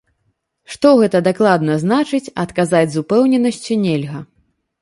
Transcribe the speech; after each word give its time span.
Што 0.75 0.93
гэта 1.01 1.19
дакладна 1.27 1.77
значыць, 1.85 2.33
адказаць 2.47 2.89
з 2.95 3.05
упэўненасцю 3.05 3.79
нельга. 3.87 4.19